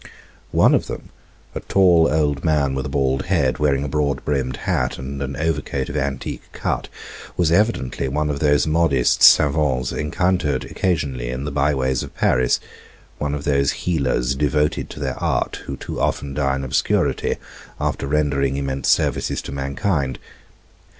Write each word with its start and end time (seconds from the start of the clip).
One 0.49 0.73
of 0.73 0.87
them, 0.87 1.09
a 1.53 1.59
tall 1.59 2.09
old 2.11 2.43
man 2.43 2.73
with 2.73 2.87
a 2.87 2.89
bald 2.89 3.25
head, 3.25 3.59
wearing 3.59 3.83
a 3.83 3.87
broad 3.87 4.25
brimmed 4.25 4.57
hat, 4.65 4.97
and 4.97 5.21
an 5.21 5.35
overcoat 5.35 5.89
of 5.89 5.95
antique 5.95 6.41
cut, 6.53 6.87
was 7.37 7.51
evidently 7.51 8.07
one 8.07 8.31
of 8.31 8.39
those 8.39 8.65
modest 8.65 9.21
savants 9.21 9.91
encountered 9.91 10.65
occasionally 10.65 11.29
in 11.29 11.43
the 11.43 11.51
byways 11.51 12.01
of 12.01 12.15
Paris 12.15 12.59
one 13.19 13.35
of 13.35 13.43
those 13.43 13.73
healers 13.83 14.33
devoted 14.33 14.89
to 14.89 14.99
their 14.99 15.21
art, 15.23 15.57
who 15.67 15.77
too 15.77 16.01
often 16.01 16.33
die 16.33 16.55
in 16.55 16.63
obscurity, 16.63 17.35
after 17.79 18.07
rendering 18.07 18.57
immense 18.57 18.89
services 18.89 19.39
to 19.43 19.51
mankind. 19.51 20.17